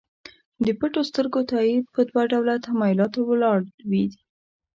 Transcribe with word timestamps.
د 0.65 0.67
پټو 0.79 1.01
سترګو 1.09 1.39
تایید 1.51 1.83
په 1.93 2.01
دوه 2.09 2.23
ډوله 2.31 2.55
تمایلاتو 2.67 3.19
ولاړ 3.29 3.59
وي. 3.89 4.05